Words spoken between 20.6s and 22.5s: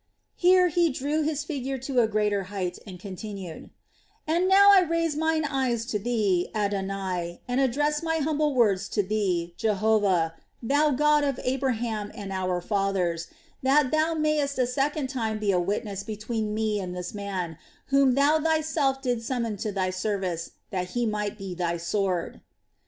that he might be Thy sword."